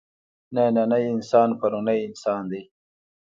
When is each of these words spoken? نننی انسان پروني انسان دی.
نننی 0.55 1.03
انسان 1.13 1.49
پروني 1.59 1.97
انسان 2.07 2.41
دی. 2.51 2.61